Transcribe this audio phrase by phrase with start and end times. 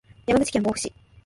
[0.25, 0.91] 山口県防府市